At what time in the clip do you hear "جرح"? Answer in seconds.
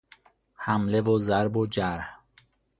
1.67-2.19